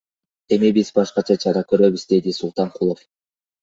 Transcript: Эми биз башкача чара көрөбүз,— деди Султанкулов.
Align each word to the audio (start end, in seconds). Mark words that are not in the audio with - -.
Эми 0.57 0.71
биз 0.77 0.89
башкача 0.95 1.39
чара 1.45 1.65
көрөбүз,— 1.69 2.09
деди 2.17 2.37
Султанкулов. 2.43 3.09